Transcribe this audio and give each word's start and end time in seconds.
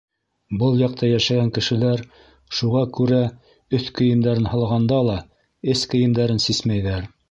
Был 0.61 0.79
яҡта 0.79 1.09
йәшәгән 1.11 1.51
кешеләр 1.57 2.01
шуға 2.61 2.83
күрә 2.99 3.21
өҫ 3.81 3.95
кейемдәрен 4.01 4.53
һалғанда 4.57 5.07
ла, 5.13 5.23
эс 5.77 5.89
кейемдәрен 5.95 6.49
сисмәйҙәр. 6.53 7.13